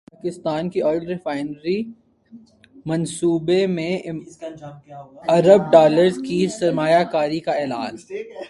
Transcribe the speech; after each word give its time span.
امارات 0.01 0.21
کا 0.21 0.29
پاکستان 0.29 0.69
کی 0.69 0.81
ئل 0.81 1.07
ریفائنری 1.07 1.83
منصوبے 2.85 3.67
میں 3.67 3.97
ارب 5.29 5.71
ڈالر 5.71 6.09
کی 6.09 6.47
سرمایہ 6.59 7.03
کاری 7.03 7.39
کا 7.39 7.51
اعلان 7.51 7.95